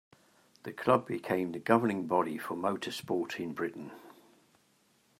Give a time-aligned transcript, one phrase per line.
[0.63, 3.91] The Club became the governing body for motor sport in Britain.